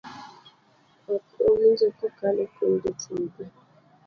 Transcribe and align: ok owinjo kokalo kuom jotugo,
ok 1.15 1.25
owinjo 1.47 1.87
kokalo 1.99 2.43
kuom 2.53 2.73
jotugo, 2.83 3.41